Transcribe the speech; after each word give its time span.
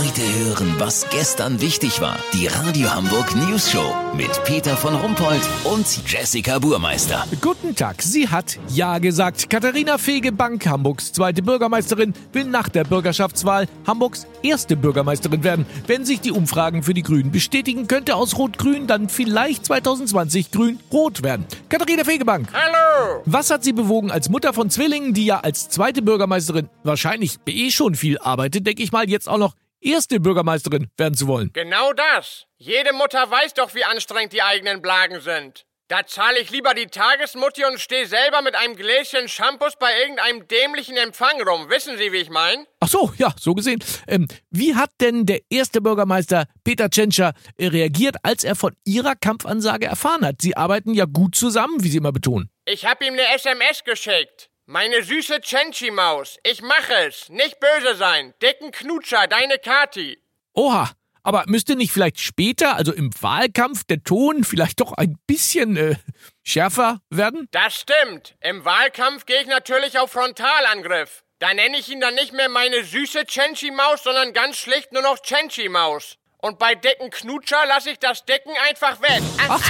Heute 0.00 0.22
hören, 0.22 0.76
was 0.78 1.06
gestern 1.10 1.60
wichtig 1.60 2.00
war. 2.00 2.16
Die 2.32 2.46
Radio 2.46 2.90
Hamburg 2.90 3.36
News 3.36 3.70
Show 3.70 3.94
mit 4.16 4.30
Peter 4.44 4.74
von 4.74 4.94
Rumpold 4.94 5.42
und 5.64 5.86
Jessica 6.10 6.58
Burmeister. 6.58 7.26
Guten 7.42 7.76
Tag. 7.76 8.00
Sie 8.00 8.26
hat 8.26 8.58
Ja 8.70 8.96
gesagt. 8.96 9.50
Katharina 9.50 9.98
Fegebank, 9.98 10.66
Hamburgs 10.66 11.12
zweite 11.12 11.42
Bürgermeisterin, 11.42 12.14
will 12.32 12.44
nach 12.44 12.70
der 12.70 12.84
Bürgerschaftswahl 12.84 13.68
Hamburgs 13.86 14.26
erste 14.42 14.74
Bürgermeisterin 14.74 15.44
werden. 15.44 15.66
Wenn 15.86 16.06
sich 16.06 16.22
die 16.22 16.32
Umfragen 16.32 16.82
für 16.82 16.94
die 16.94 17.02
Grünen 17.02 17.30
bestätigen, 17.30 17.86
könnte 17.86 18.16
aus 18.16 18.38
Rot-Grün 18.38 18.86
dann 18.86 19.10
vielleicht 19.10 19.66
2020 19.66 20.50
Grün-Rot 20.50 21.22
werden. 21.22 21.44
Katharina 21.68 22.04
Fegebank. 22.04 22.48
Hallo! 22.54 23.20
Was 23.26 23.50
hat 23.50 23.64
sie 23.64 23.74
bewogen 23.74 24.10
als 24.10 24.30
Mutter 24.30 24.54
von 24.54 24.70
Zwillingen, 24.70 25.12
die 25.12 25.26
ja 25.26 25.40
als 25.40 25.68
zweite 25.68 26.00
Bürgermeisterin 26.00 26.70
wahrscheinlich 26.84 27.36
eh 27.44 27.70
schon 27.70 27.96
viel 27.96 28.16
arbeitet, 28.16 28.66
denke 28.66 28.82
ich 28.82 28.92
mal, 28.92 29.06
jetzt 29.06 29.28
auch 29.28 29.36
noch 29.36 29.54
erste 29.80 30.20
Bürgermeisterin 30.20 30.90
werden 30.96 31.14
zu 31.14 31.26
wollen? 31.26 31.50
Genau 31.52 31.92
das. 31.92 32.46
Jede 32.56 32.92
Mutter 32.92 33.30
weiß 33.30 33.54
doch, 33.54 33.74
wie 33.74 33.84
anstrengend 33.84 34.32
die 34.32 34.42
eigenen 34.42 34.82
Blagen 34.82 35.20
sind. 35.20 35.66
Da 35.90 36.06
zahle 36.06 36.38
ich 36.38 36.50
lieber 36.50 36.72
die 36.72 36.86
Tagesmutti 36.86 37.64
und 37.64 37.80
stehe 37.80 38.06
selber 38.06 38.42
mit 38.42 38.54
einem 38.54 38.76
Gläschen 38.76 39.28
Shampoos 39.28 39.74
bei 39.76 39.88
irgendeinem 40.00 40.46
dämlichen 40.46 40.96
Empfang 40.96 41.42
rum. 41.42 41.68
Wissen 41.68 41.98
Sie, 41.98 42.12
wie 42.12 42.18
ich 42.18 42.30
mein? 42.30 42.64
Ach 42.78 42.86
so, 42.86 43.12
ja, 43.16 43.34
so 43.36 43.54
gesehen. 43.54 43.82
Ähm, 44.06 44.28
wie 44.50 44.76
hat 44.76 44.90
denn 45.00 45.26
der 45.26 45.40
erste 45.50 45.80
Bürgermeister 45.80 46.46
Peter 46.62 46.90
Tschentscher 46.90 47.32
äh, 47.56 47.66
reagiert, 47.66 48.18
als 48.22 48.44
er 48.44 48.54
von 48.54 48.76
Ihrer 48.84 49.16
Kampfansage 49.16 49.86
erfahren 49.86 50.24
hat? 50.24 50.36
Sie 50.40 50.56
arbeiten 50.56 50.94
ja 50.94 51.06
gut 51.06 51.34
zusammen, 51.34 51.82
wie 51.82 51.88
Sie 51.88 51.98
immer 51.98 52.12
betonen. 52.12 52.50
Ich 52.66 52.86
hab 52.86 53.02
ihm 53.02 53.14
eine 53.14 53.26
SMS 53.34 53.82
geschickt. 53.82 54.49
Meine 54.72 55.02
süße 55.02 55.40
Chenchi-Maus. 55.40 56.38
Ich 56.44 56.62
mache 56.62 56.94
es. 57.08 57.28
Nicht 57.28 57.58
böse 57.58 57.96
sein. 57.96 58.34
Dicken 58.40 58.70
Knutscher, 58.70 59.26
deine 59.26 59.58
Kati. 59.58 60.22
Oha, 60.54 60.88
aber 61.24 61.42
müsste 61.48 61.74
nicht 61.74 61.90
vielleicht 61.90 62.20
später, 62.20 62.76
also 62.76 62.92
im 62.92 63.10
Wahlkampf, 63.20 63.82
der 63.82 64.04
Ton 64.04 64.44
vielleicht 64.44 64.78
doch 64.78 64.92
ein 64.92 65.18
bisschen 65.26 65.76
äh, 65.76 65.96
schärfer 66.44 67.00
werden? 67.10 67.48
Das 67.50 67.80
stimmt. 67.80 68.36
Im 68.42 68.64
Wahlkampf 68.64 69.26
gehe 69.26 69.40
ich 69.40 69.48
natürlich 69.48 69.98
auf 69.98 70.12
Frontalangriff. 70.12 71.24
Da 71.40 71.52
nenne 71.52 71.76
ich 71.76 71.88
ihn 71.88 72.00
dann 72.00 72.14
nicht 72.14 72.32
mehr 72.32 72.48
meine 72.48 72.84
süße 72.84 73.24
Chenchi-Maus, 73.26 74.04
sondern 74.04 74.32
ganz 74.32 74.56
schlicht 74.56 74.92
nur 74.92 75.02
noch 75.02 75.18
Chenchi-Maus. 75.18 76.16
Und 76.42 76.58
bei 76.58 76.74
dicken 76.74 77.10
Knutscher 77.10 77.66
lasse 77.68 77.90
ich 77.90 77.98
das 77.98 78.24
Decken 78.24 78.52
einfach 78.68 79.00
weg. 79.02 79.22
Ach, 79.48 79.60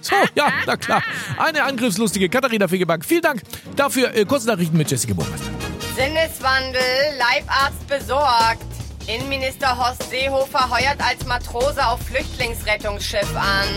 so, 0.00 0.14
ja, 0.34 0.52
na 0.66 0.76
klar. 0.76 1.02
Eine 1.38 1.64
angriffslustige 1.64 2.28
Katharina 2.28 2.68
Fegebank. 2.68 3.04
Vielen 3.04 3.22
Dank 3.22 3.42
dafür. 3.74 4.14
Äh, 4.14 4.24
Kurznachrichten 4.24 4.78
mit 4.78 4.90
Jessica 4.90 5.14
Burmeister. 5.14 5.50
Sinneswandel, 5.96 6.80
Leibarzt 7.18 7.86
besorgt. 7.88 8.64
Innenminister 9.06 9.76
Horst 9.76 10.08
Seehofer 10.08 10.70
heuert 10.70 11.00
als 11.00 11.26
Matrose 11.26 11.86
auf 11.86 12.00
Flüchtlingsrettungsschiff 12.06 13.36
an. 13.36 13.68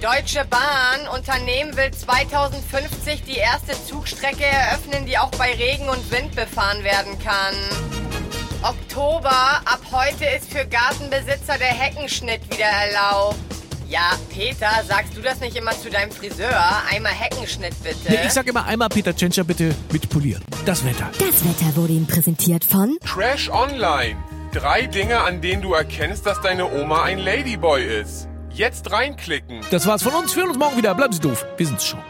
Deutsche 0.00 0.44
Bahn, 0.44 1.08
Unternehmen 1.14 1.76
will 1.76 1.90
2050 1.90 3.22
die 3.24 3.36
erste 3.36 3.72
Zugstrecke 3.86 4.44
eröffnen, 4.44 5.06
die 5.06 5.16
auch 5.16 5.30
bei 5.30 5.52
Regen 5.54 5.88
und 5.88 6.10
Wind 6.10 6.34
befahren 6.34 6.82
werden 6.82 7.18
kann. 7.20 7.54
Oktober, 8.64 9.60
ab 9.66 9.80
heute 9.92 10.24
ist 10.24 10.50
für 10.50 10.64
Gartenbesitzer 10.64 11.58
der 11.58 11.66
Heckenschnitt 11.66 12.40
wieder 12.50 12.64
erlaubt. 12.64 13.36
Ja, 13.90 14.12
Peter, 14.30 14.70
sagst 14.88 15.14
du 15.14 15.20
das 15.20 15.38
nicht 15.40 15.54
immer 15.54 15.72
zu 15.72 15.90
deinem 15.90 16.10
Friseur? 16.10 16.64
Einmal 16.90 17.12
Heckenschnitt 17.12 17.74
bitte. 17.82 18.08
Nee, 18.08 18.20
ich 18.24 18.32
sag 18.32 18.46
immer 18.46 18.64
einmal 18.64 18.88
Peter 18.88 19.14
Tschentscher 19.14 19.44
bitte 19.44 19.74
mit 19.92 20.08
polieren. 20.08 20.42
Das 20.64 20.82
Wetter. 20.82 21.10
Das 21.18 21.44
Wetter 21.44 21.76
wurde 21.76 21.92
Ihnen 21.92 22.06
präsentiert 22.06 22.64
von 22.64 22.96
Trash 23.04 23.50
Online. 23.50 24.16
Drei 24.54 24.86
Dinge, 24.86 25.20
an 25.20 25.42
denen 25.42 25.60
du 25.60 25.74
erkennst, 25.74 26.24
dass 26.24 26.40
deine 26.40 26.72
Oma 26.72 27.02
ein 27.02 27.18
Ladyboy 27.18 27.84
ist. 27.84 28.28
Jetzt 28.50 28.90
reinklicken. 28.90 29.60
Das 29.70 29.86
war's 29.86 30.02
von 30.02 30.14
uns. 30.14 30.34
Wir 30.34 30.44
hören 30.44 30.52
uns 30.52 30.58
morgen 30.58 30.78
wieder. 30.78 30.94
Bleiben 30.94 31.12
Sie 31.12 31.20
doof. 31.20 31.44
Wir 31.58 31.66
sind's 31.66 31.84
schon. 31.84 32.00